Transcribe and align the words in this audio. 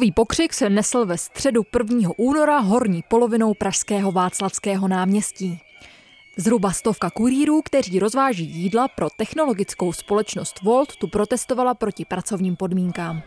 Nový 0.00 0.12
pokřik 0.12 0.54
se 0.54 0.70
nesl 0.70 1.06
ve 1.06 1.18
středu 1.18 1.62
1. 1.78 2.10
února 2.16 2.58
horní 2.58 3.04
polovinou 3.08 3.54
pražského 3.54 4.12
Václavského 4.12 4.88
náměstí. 4.88 5.60
Zhruba 6.36 6.72
stovka 6.72 7.10
kurýrů, 7.10 7.62
kteří 7.62 7.98
rozváží 7.98 8.44
jídla 8.44 8.88
pro 8.88 9.10
technologickou 9.10 9.92
společnost 9.92 10.62
Volt, 10.62 10.96
tu 10.96 11.08
protestovala 11.08 11.74
proti 11.74 12.04
pracovním 12.04 12.56
podmínkám. 12.56 13.22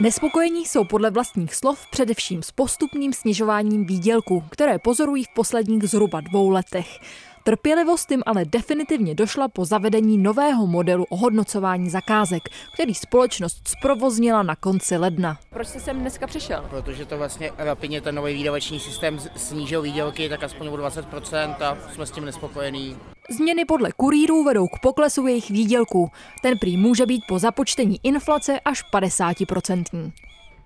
Nespokojení 0.00 0.66
jsou 0.66 0.84
podle 0.84 1.10
vlastních 1.10 1.54
slov 1.54 1.86
především 1.90 2.42
s 2.42 2.50
postupným 2.50 3.12
snižováním 3.12 3.86
výdělku, 3.86 4.44
které 4.50 4.78
pozorují 4.78 5.24
v 5.24 5.34
posledních 5.34 5.82
zhruba 5.82 6.20
dvou 6.20 6.50
letech. 6.50 7.00
Trpělivost 7.48 8.10
jim 8.10 8.22
ale 8.26 8.44
definitivně 8.44 9.14
došla 9.14 9.48
po 9.48 9.64
zavedení 9.64 10.18
nového 10.18 10.66
modelu 10.66 11.04
ohodnocování 11.10 11.90
zakázek, 11.90 12.42
který 12.74 12.94
společnost 12.94 13.68
zprovoznila 13.68 14.42
na 14.42 14.56
konci 14.56 14.96
ledna. 14.96 15.38
Proč 15.50 15.68
jste 15.68 15.80
sem 15.80 16.00
dneska 16.00 16.26
přišel? 16.26 16.66
Protože 16.70 17.04
to 17.04 17.18
vlastně 17.18 17.50
rapidně 17.58 18.00
ten 18.00 18.14
nový 18.14 18.34
výdavační 18.34 18.80
systém 18.80 19.18
snížil 19.36 19.82
výdělky 19.82 20.28
tak 20.28 20.42
aspoň 20.42 20.66
o 20.66 20.76
20% 20.76 21.54
a 21.62 21.76
jsme 21.94 22.06
s 22.06 22.10
tím 22.10 22.24
nespokojení. 22.24 22.96
Změny 23.30 23.64
podle 23.64 23.92
kurýrů 23.92 24.44
vedou 24.44 24.66
k 24.66 24.80
poklesu 24.82 25.26
jejich 25.26 25.50
výdělků. 25.50 26.10
Ten 26.42 26.58
prý 26.58 26.76
může 26.76 27.06
být 27.06 27.22
po 27.28 27.38
započtení 27.38 28.00
inflace 28.02 28.60
až 28.60 28.84
50%. 28.92 30.12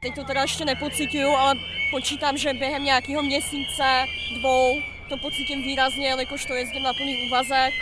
Teď 0.01 0.15
to 0.15 0.24
teda 0.24 0.43
ještě 0.43 0.65
nepocituju, 0.65 1.29
ale 1.29 1.55
počítám, 1.91 2.37
že 2.37 2.52
během 2.52 2.85
nějakého 2.85 3.23
měsíce, 3.23 4.05
dvou 4.41 4.74
to 5.12 5.19
pocítím 5.19 5.62
výrazně, 5.62 6.07
jelikož 6.07 6.45
to 6.45 6.55
jezdím 6.55 6.83
na 6.83 6.93
plný 6.93 7.27
úvazek. 7.29 7.75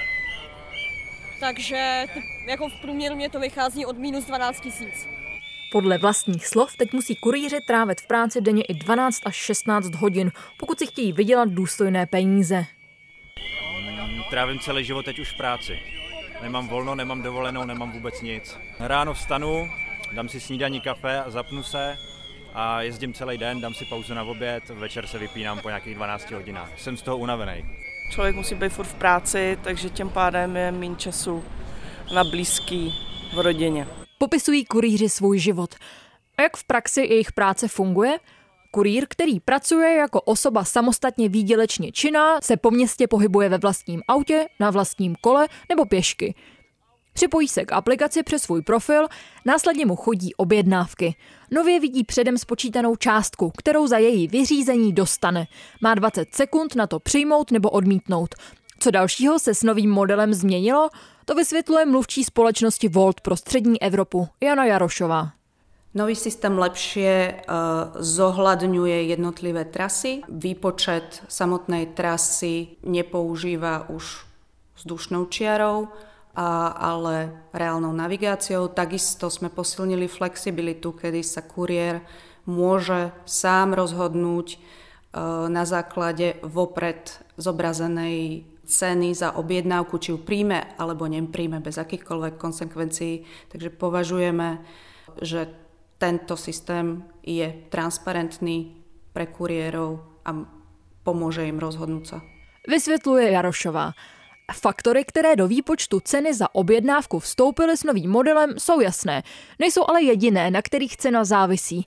Takže 1.41 2.07
jako 2.47 2.69
v 2.69 2.81
průměru 2.81 3.17
mě 3.17 3.31
to 3.31 3.41
vychází 3.41 3.87
od 3.87 3.99
minus 3.99 4.25
12 4.25 4.61
tisíc. 4.61 5.07
Podle 5.73 5.99
vlastních 5.99 6.47
slov 6.47 6.77
teď 6.77 6.93
musí 6.93 7.17
kurýři 7.17 7.61
trávit 7.61 8.01
v 8.01 8.07
práci 8.07 8.41
denně 8.41 8.63
i 8.63 8.75
12 8.75 9.27
až 9.27 9.37
16 9.37 9.95
hodin, 9.95 10.33
pokud 10.59 10.79
si 10.79 10.87
chtějí 10.87 11.13
vydělat 11.13 11.49
důstojné 11.49 12.07
peníze. 12.07 12.67
Trávím 14.31 14.59
celý 14.59 14.85
život 14.85 15.05
teď 15.05 15.19
už 15.19 15.33
v 15.33 15.37
práci. 15.37 15.79
Nemám 16.43 16.69
volno, 16.69 16.95
nemám 16.95 17.23
dovolenou, 17.23 17.65
nemám 17.65 17.93
vůbec 17.93 18.23
nic. 18.23 18.57
Ráno 18.79 19.15
vstanu, 19.15 19.71
dám 20.13 20.29
si 20.29 20.41
snídaní 20.41 20.81
kafe 20.81 21.23
a 21.23 21.31
zapnu 21.31 21.63
se, 21.63 21.99
a 22.55 22.83
jezdím 22.83 23.15
celý 23.15 23.39
den, 23.39 23.61
dám 23.61 23.75
si 23.75 23.85
pauzu 23.85 24.15
na 24.15 24.23
oběd, 24.23 24.69
večer 24.69 25.07
se 25.07 25.19
vypínám 25.19 25.59
po 25.59 25.69
nějakých 25.69 25.95
12 25.95 26.31
hodinách. 26.31 26.71
Jsem 26.79 26.97
z 26.97 27.03
toho 27.03 27.19
unavený. 27.19 27.65
Člověk 28.13 28.37
musí 28.37 28.55
být 28.55 28.73
furt 28.73 28.87
v 28.87 28.95
práci, 28.95 29.59
takže 29.63 29.91
tím 29.91 30.09
pádem 30.09 30.57
je 30.57 30.73
méně 30.73 30.97
času 30.97 31.45
na 32.15 32.25
blízký 32.25 32.95
v 33.35 33.39
rodině. 33.39 33.87
Popisují 34.19 34.65
kurýři 34.65 35.09
svůj 35.09 35.39
život. 35.39 35.75
A 36.39 36.43
jak 36.43 36.57
v 36.57 36.65
praxi 36.65 37.01
jejich 37.01 37.33
práce 37.33 37.69
funguje? 37.69 38.19
Kurýr, 38.71 39.07
který 39.09 39.41
pracuje 39.41 39.95
jako 39.95 40.21
osoba 40.21 40.65
samostatně 40.65 41.29
výdělečně 41.29 41.93
činná, 41.93 42.41
se 42.41 42.57
po 42.57 42.71
městě 42.71 43.07
pohybuje 43.09 43.49
ve 43.49 43.59
vlastním 43.59 44.03
autě, 44.09 44.47
na 44.61 44.71
vlastním 44.71 45.15
kole 45.21 45.49
nebo 45.69 45.85
pěšky. 45.85 46.35
Připojí 47.13 47.49
se 47.49 47.65
k 47.65 47.73
aplikaci 47.73 48.23
přes 48.23 48.43
svůj 48.43 48.63
profil, 48.63 49.07
následně 49.45 49.87
mu 49.87 49.97
chodí 49.97 50.35
objednávky. 50.35 51.15
Nově 51.51 51.81
vidí 51.81 52.05
předem 52.05 52.39
spočítanou 52.39 52.97
částku, 52.97 53.53
kterou 53.59 53.87
za 53.87 53.99
její 53.99 54.29
vyřízení 54.29 54.93
dostane. 54.93 55.47
Má 55.81 55.95
20 55.95 56.35
sekund 56.35 56.75
na 56.75 56.87
to 56.87 57.01
přijmout 57.01 57.51
nebo 57.51 57.71
odmítnout. 57.71 58.35
Co 58.79 58.91
dalšího 58.91 59.39
se 59.39 59.55
s 59.55 59.63
novým 59.63 59.91
modelem 59.91 60.35
změnilo, 60.35 60.89
to 61.25 61.35
vysvětluje 61.35 61.87
mluvčí 61.87 62.25
společnosti 62.25 62.89
Volt 62.89 63.21
pro 63.21 63.37
střední 63.37 63.83
Evropu 63.83 64.29
Jana 64.41 64.65
Jarošová. 64.65 65.31
Nový 65.95 66.15
systém 66.15 66.55
lepšie 66.55 67.35
uh, 67.35 67.99
zohľadňuje 67.99 69.11
jednotlivé 69.11 69.67
trasy. 69.67 70.23
Výpočet 70.31 71.27
samotnej 71.27 71.99
trasy 71.99 72.79
nepoužíva 72.87 73.91
už 73.91 74.23
vzdušnou 74.79 75.27
čiarou, 75.27 75.91
a, 76.35 76.71
ale 76.75 77.49
reálnou 77.51 77.91
navigáciou. 77.91 78.71
Takisto 78.71 79.27
sme 79.31 79.51
posilnili 79.51 80.07
flexibilitu, 80.07 80.95
kedy 80.95 81.21
sa 81.27 81.43
kuriér 81.43 82.03
môže 82.47 83.11
sám 83.27 83.75
rozhodnúť 83.75 84.55
e, 84.55 84.59
na 85.51 85.65
základe 85.67 86.39
vopred 86.47 87.19
zobrazenej 87.35 88.47
ceny 88.71 89.19
za 89.19 89.35
objednávku, 89.35 89.99
či 89.99 90.15
ju 90.15 90.19
príjme 90.23 90.79
alebo 90.79 91.11
nepríjme 91.11 91.59
bez 91.59 91.75
akýchkoľvek 91.83 92.39
konsekvencií. 92.39 93.27
Takže 93.51 93.75
považujeme, 93.75 94.63
že 95.19 95.51
tento 95.99 96.39
systém 96.39 97.03
je 97.27 97.51
transparentný 97.69 98.79
pre 99.11 99.27
kuriérov 99.27 100.23
a 100.23 100.47
pomôže 101.03 101.45
im 101.45 101.59
rozhodnúť 101.59 102.05
sa. 102.07 102.19
Vysvětluje 102.71 103.35
Jarošová. 103.35 103.93
Faktory, 104.53 105.05
které 105.05 105.37
do 105.37 105.49
výpočtu 105.49 106.01
ceny 106.01 106.35
za 106.35 106.55
objednávku 106.55 107.19
vstoupily 107.19 107.77
s 107.77 107.85
novým 107.85 108.11
modelem, 108.11 108.55
jsou 108.59 108.81
jasné. 108.81 109.23
Nejsou 109.59 109.85
ale 109.89 110.03
jediné, 110.03 110.51
na 110.51 110.63
kterých 110.63 110.97
cena 110.97 111.25
závisí. 111.25 111.87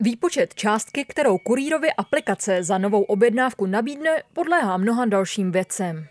Výpočet 0.00 0.54
částky, 0.54 1.04
kterou 1.04 1.38
kurýrově 1.38 1.92
aplikace 1.92 2.62
za 2.62 2.78
novou 2.78 3.02
objednávku 3.02 3.66
nabídne, 3.66 4.22
podléhá 4.32 4.76
mnoha 4.76 5.04
dalším 5.04 5.52
věcem. 5.52 6.06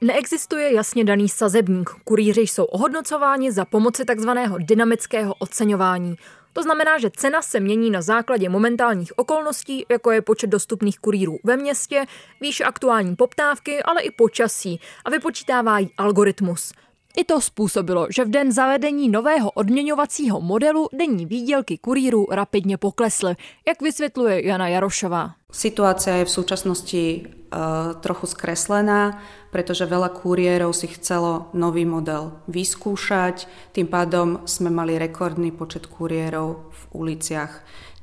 Neexistuje 0.00 0.74
jasně 0.74 1.04
daný 1.04 1.28
sazebník. 1.28 1.90
Kurýři 2.04 2.40
jsou 2.40 2.64
ohodnocováni 2.64 3.52
za 3.52 3.64
pomoci 3.64 4.04
tzv. 4.04 4.30
dynamického 4.58 5.34
oceňování. 5.34 6.16
To 6.52 6.62
znamená, 6.62 6.98
že 6.98 7.10
cena 7.16 7.42
se 7.42 7.60
mění 7.60 7.90
na 7.90 8.02
základě 8.02 8.48
momentálních 8.48 9.18
okolností, 9.18 9.86
jako 9.88 10.10
je 10.10 10.22
počet 10.22 10.46
dostupných 10.46 10.98
kurýrů 10.98 11.38
ve 11.44 11.56
městě, 11.56 12.06
výše 12.40 12.64
aktuální 12.64 13.16
poptávky, 13.16 13.82
ale 13.82 14.02
i 14.02 14.10
počasí 14.10 14.80
a 15.04 15.10
vypočítává 15.10 15.78
jí 15.78 15.90
algoritmus. 15.98 16.72
I 17.16 17.24
to 17.24 17.40
způsobilo, 17.40 18.06
že 18.10 18.24
v 18.24 18.28
den 18.28 18.52
zavedení 18.52 19.08
nového 19.08 19.50
odměňovacího 19.50 20.40
modelu 20.40 20.88
denní 20.92 21.26
výdělky 21.26 21.78
kurýrů 21.78 22.26
rapidně 22.30 22.76
poklesly, 22.76 23.36
jak 23.68 23.82
vysvětluje 23.82 24.46
Jana 24.46 24.68
Jarošová. 24.68 25.30
Situace 25.52 26.10
je 26.10 26.24
v 26.24 26.30
současnosti 26.30 27.26
uh, 27.26 28.00
trochu 28.00 28.26
skreslená, 28.26 29.22
pretože 29.52 29.84
veľa 29.84 30.08
kuriérov 30.08 30.72
si 30.72 30.88
chcelo 30.88 31.52
nový 31.52 31.84
model 31.84 32.40
vyskúšať. 32.48 33.44
Tým 33.76 33.84
pádom 33.84 34.48
sme 34.48 34.72
mali 34.72 34.96
rekordný 34.96 35.52
počet 35.52 35.84
kuriérov 35.84 36.72
v 36.72 36.82
uliciach. 36.96 37.52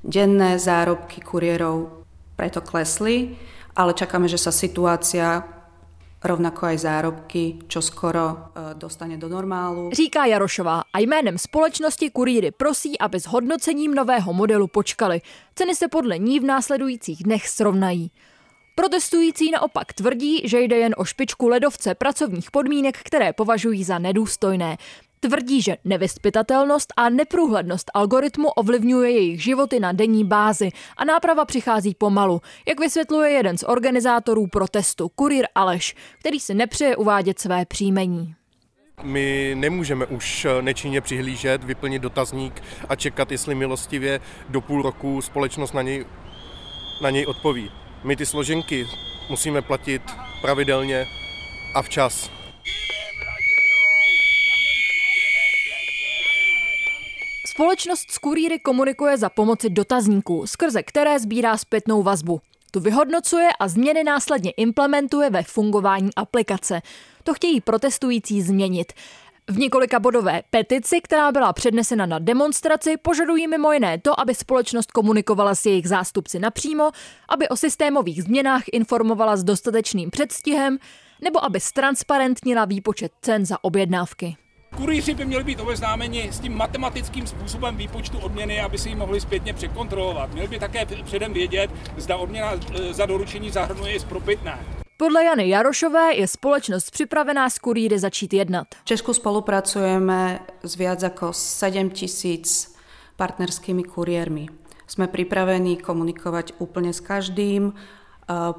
Denné 0.05 0.61
zárobky 0.61 1.25
kuriérov 1.25 2.05
preto 2.37 2.61
klesli, 2.61 3.33
ale 3.73 3.97
čakáme, 3.97 4.29
že 4.29 4.37
sa 4.37 4.53
situácia 4.53 5.41
rovnako 6.23 6.65
aj 6.65 6.77
zárobky, 6.77 7.59
čo 7.67 7.81
skoro 7.81 8.25
e, 8.29 8.35
dostane 8.75 9.17
do 9.17 9.29
normálu. 9.29 9.89
Říká 9.93 10.25
Jarošová 10.25 10.83
a 10.93 10.99
jménem 10.99 11.37
společnosti 11.37 12.09
Kurýry 12.09 12.51
prosí, 12.51 12.99
aby 12.99 13.19
s 13.19 13.27
hodnocením 13.27 13.95
nového 13.95 14.33
modelu 14.33 14.67
počkali. 14.67 15.21
Ceny 15.55 15.75
se 15.75 15.87
podle 15.87 16.17
ní 16.17 16.39
v 16.39 16.43
následujících 16.43 17.23
dnech 17.23 17.47
srovnají. 17.47 18.11
Protestující 18.75 19.51
naopak 19.51 19.93
tvrdí, 19.93 20.41
že 20.43 20.59
jde 20.61 20.77
jen 20.77 20.95
o 20.97 21.05
špičku 21.05 21.47
ledovce 21.47 21.95
pracovních 21.95 22.51
podmínek, 22.51 22.97
které 23.03 23.33
považují 23.33 23.83
za 23.83 23.99
nedůstojné. 23.99 24.77
Tvrdí, 25.21 25.61
že 25.61 25.77
nevyspytatelnost 25.85 26.93
a 26.97 27.09
neprůhlednost 27.09 27.91
algoritmu 27.93 28.49
ovlivňuje 28.49 29.11
jejich 29.11 29.43
životy 29.43 29.79
na 29.79 29.91
denní 29.91 30.25
bázi 30.25 30.69
a 30.97 31.05
náprava 31.05 31.45
přichází 31.45 31.95
pomalu, 31.95 32.41
jak 32.67 32.79
vysvětluje 32.79 33.31
jeden 33.31 33.57
z 33.57 33.63
organizátorů 33.63 34.47
protestu, 34.47 35.09
kurýr 35.09 35.45
Aleš, 35.55 35.95
který 36.19 36.39
si 36.39 36.53
nepřeje 36.53 36.95
uvádět 36.95 37.39
své 37.39 37.65
příjmení. 37.65 38.35
My 39.03 39.55
nemůžeme 39.57 40.05
už 40.05 40.47
nečinně 40.61 41.01
přihlížet, 41.01 41.63
vyplnit 41.63 42.01
dotazník 42.01 42.63
a 42.89 42.95
čekat, 42.95 43.31
jestli 43.31 43.55
milostivě 43.55 44.19
do 44.49 44.61
půl 44.61 44.81
roku 44.81 45.21
společnost 45.21 45.73
na 45.73 45.81
něj, 45.81 46.05
na 47.01 47.09
něj 47.09 47.25
odpoví. 47.25 47.71
My 48.03 48.15
ty 48.15 48.25
složenky 48.25 48.87
musíme 49.29 49.61
platit 49.61 50.01
pravidelně 50.41 51.05
a 51.75 51.81
včas. 51.81 52.38
Společnost 57.59 58.11
s 58.11 58.17
kurýry 58.17 58.59
komunikuje 58.59 59.17
za 59.17 59.29
pomoci 59.29 59.69
dotazníků, 59.69 60.47
skrze 60.47 60.83
které 60.83 61.19
sbírá 61.19 61.57
zpětnou 61.57 62.03
vazbu. 62.03 62.41
Tu 62.71 62.79
vyhodnocuje 62.79 63.49
a 63.59 63.67
změny 63.67 64.03
následně 64.03 64.51
implementuje 64.51 65.29
ve 65.29 65.43
fungování 65.43 66.09
aplikace. 66.15 66.81
To 67.23 67.33
chtějí 67.33 67.61
protestující 67.61 68.41
změnit. 68.41 68.93
V 69.47 69.57
několika 69.57 69.99
bodové 69.99 70.41
petici, 70.49 71.01
která 71.01 71.31
byla 71.31 71.53
přednesena 71.53 72.05
na 72.05 72.19
demonstraci, 72.19 72.97
požadují 72.97 73.47
mimo 73.47 73.71
jiné 73.71 73.97
to, 73.97 74.19
aby 74.19 74.35
společnost 74.35 74.91
komunikovala 74.91 75.55
s 75.55 75.65
jejich 75.65 75.87
zástupci 75.87 76.39
napřímo, 76.39 76.91
aby 77.29 77.49
o 77.49 77.57
systémových 77.57 78.23
změnách 78.23 78.63
informovala 78.71 79.37
s 79.37 79.43
dostatečným 79.43 80.11
předstihem, 80.11 80.77
nebo 81.21 81.45
aby 81.45 81.59
ztransparentnila 81.59 82.65
výpočet 82.65 83.11
cen 83.21 83.45
za 83.45 83.63
objednávky. 83.63 84.37
Kurýři 84.79 85.13
by 85.13 85.25
měli 85.25 85.43
být 85.43 85.59
obeznámeni 85.59 86.29
s 86.31 86.39
tím 86.39 86.57
matematickým 86.57 87.27
způsobem 87.27 87.77
výpočtu 87.77 88.17
odměny, 88.19 88.61
aby 88.61 88.77
si 88.77 88.89
ji 88.89 88.95
mohli 88.95 89.21
zpětně 89.21 89.53
překontrolovat. 89.53 90.33
Měli 90.33 90.47
by 90.47 90.59
také 90.59 90.85
předem 90.85 91.33
vědět, 91.33 91.71
zda 91.97 92.15
odměna 92.15 92.53
e, 92.53 92.93
za 92.93 93.05
doručení 93.05 93.49
zahrnuje 93.49 93.93
i 93.93 93.99
zpropitné. 93.99 94.65
Podle 94.97 95.23
Jany 95.23 95.49
Jarošové 95.49 96.15
je 96.15 96.27
společnost 96.27 96.91
připravená 96.91 97.49
s 97.49 97.59
kurýry 97.59 97.99
začít 97.99 98.33
jednat. 98.33 98.67
V 98.81 98.85
Česku 98.85 99.13
spolupracujeme 99.13 100.39
s 100.63 100.75
viac 100.75 101.03
ako 101.03 101.33
7 101.33 101.89
tisíc 101.89 102.75
partnerskými 103.15 103.83
kuriérmi. 103.83 104.47
Jsme 104.87 105.07
připraveni 105.07 105.77
komunikovat 105.77 106.45
úplně 106.57 106.93
s 106.93 106.99
každým, 106.99 107.73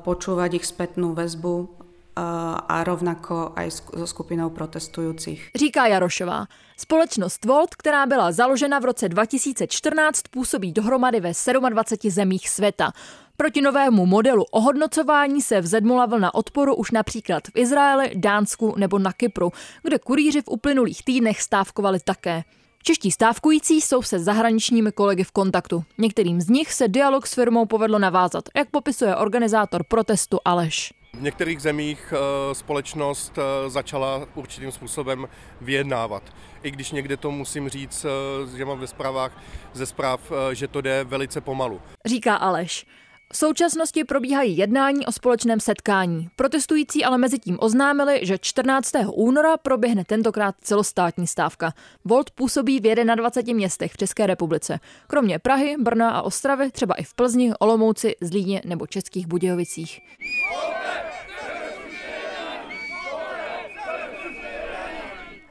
počúvať 0.02 0.58
ich 0.58 0.66
spätnú 0.66 1.14
väzbu 1.14 1.70
a 2.16 2.84
rovnako 2.84 3.52
aj 3.56 3.70
so 3.70 4.06
skupinou 4.06 4.50
protestujících. 4.50 5.50
Říká 5.54 5.86
Jarošová. 5.86 6.46
Společnost 6.76 7.44
Volt, 7.44 7.74
která 7.74 8.06
byla 8.06 8.32
založena 8.32 8.78
v 8.78 8.84
roce 8.84 9.08
2014, 9.08 10.22
působí 10.30 10.72
dohromady 10.72 11.20
ve 11.20 11.32
27 11.70 12.10
zemích 12.10 12.48
světa. 12.48 12.92
Proti 13.36 13.60
novému 13.60 14.06
modelu 14.06 14.44
ohodnocování 14.50 15.42
se 15.42 15.60
vzedmula 15.60 16.06
vlna 16.06 16.34
odporu 16.34 16.74
už 16.74 16.90
například 16.90 17.48
v 17.48 17.50
Izraeli, 17.54 18.10
Dánsku 18.14 18.74
nebo 18.76 18.98
na 18.98 19.12
Kypru, 19.12 19.52
kde 19.82 19.98
kurýři 19.98 20.42
v 20.42 20.48
uplynulých 20.48 21.04
týdnech 21.04 21.42
stávkovali 21.42 21.98
také. 22.04 22.44
Čeští 22.82 23.10
stávkující 23.10 23.80
jsou 23.80 24.02
se 24.02 24.18
zahraničními 24.18 24.92
kolegy 24.92 25.24
v 25.24 25.32
kontaktu. 25.32 25.84
Některým 25.98 26.40
z 26.40 26.48
nich 26.48 26.72
se 26.72 26.88
dialog 26.88 27.26
s 27.26 27.34
firmou 27.34 27.66
povedlo 27.66 27.98
navázat, 27.98 28.44
jak 28.56 28.70
popisuje 28.70 29.16
organizátor 29.16 29.84
protestu 29.84 30.38
Aleš. 30.44 30.99
V 31.14 31.22
některých 31.22 31.62
zemích 31.62 32.12
eh, 32.12 32.54
společnost 32.54 33.38
eh, 33.38 33.70
začala 33.70 34.28
určitým 34.34 34.72
způsobem 34.72 35.28
vyjednávat. 35.60 36.22
I 36.62 36.70
když 36.70 36.92
někde 36.92 37.16
to 37.16 37.30
musím 37.30 37.68
říct, 37.68 38.04
eh, 38.04 38.56
že 38.56 38.64
mám 38.64 38.78
ve 38.78 38.86
zprávách 38.86 39.42
ze 39.72 39.86
zpráv, 39.86 40.32
že 40.52 40.68
to 40.68 40.80
jde 40.80 41.04
velice 41.04 41.40
pomalu. 41.40 41.80
Říká 42.06 42.36
Aleš. 42.36 42.86
V 43.32 43.36
současnosti 43.36 44.04
probíhají 44.04 44.56
jednání 44.56 45.06
o 45.06 45.12
společném 45.12 45.60
setkání. 45.60 46.28
Protestující 46.36 47.04
ale 47.04 47.18
mezi 47.18 47.38
tím 47.38 47.56
oznámili, 47.60 48.20
že 48.22 48.38
14. 48.38 48.92
února 49.12 49.56
proběhne 49.56 50.04
tentokrát 50.04 50.54
celostátní 50.60 51.26
stávka. 51.26 51.72
Volt 52.04 52.30
působí 52.30 52.78
v 52.78 52.94
21 53.14 53.56
městech 53.56 53.92
v 53.92 53.96
České 53.96 54.26
republice. 54.26 54.80
Kromě 55.06 55.38
Prahy, 55.38 55.76
Brna 55.78 56.10
a 56.10 56.22
Ostravy 56.22 56.70
třeba 56.70 56.94
i 56.94 57.02
v 57.02 57.14
Plzni, 57.14 57.52
Olomouci, 57.58 58.16
Zlíně 58.20 58.62
nebo 58.64 58.86
Českých 58.86 59.26
Budějovicích. 59.26 60.00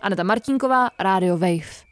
Aneta 0.01 0.23
Martinková, 0.23 0.93
Radio 0.97 1.35
Wave. 1.35 1.88